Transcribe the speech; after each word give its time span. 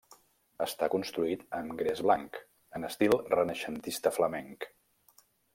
Està 0.65 0.87
construït 0.93 1.43
amb 1.57 1.75
gres 1.83 2.01
blanc, 2.07 2.41
en 2.79 2.89
estil 2.89 3.15
renaixentista 3.37 4.17
flamenc. 4.21 4.71